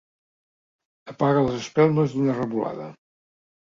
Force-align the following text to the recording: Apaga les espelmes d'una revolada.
Apaga 1.15 1.45
les 1.51 1.61
espelmes 1.67 2.19
d'una 2.19 2.43
revolada. 2.43 2.93